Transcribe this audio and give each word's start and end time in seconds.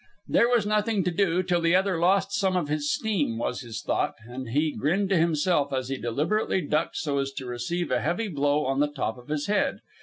There 0.27 0.49
was 0.49 0.65
nothing 0.65 1.03
to 1.03 1.11
do 1.11 1.43
till 1.43 1.61
the 1.61 1.75
other 1.75 1.99
lost 1.99 2.31
some 2.31 2.57
of 2.57 2.69
his 2.69 2.91
steam, 2.91 3.37
was 3.37 3.61
his 3.61 3.83
thought, 3.83 4.15
and 4.27 4.49
he 4.49 4.71
grinned 4.75 5.09
to 5.09 5.15
himself 5.17 5.71
as 5.71 5.89
he 5.89 5.97
deliberately 5.97 6.61
ducked 6.61 6.97
so 6.97 7.19
as 7.19 7.31
to 7.33 7.45
receive 7.45 7.91
a 7.91 8.01
heavy 8.01 8.27
blow 8.27 8.65
on 8.65 8.79
the 8.79 8.87
top 8.87 9.19
of 9.19 9.27
his 9.27 9.45
head. 9.45 9.81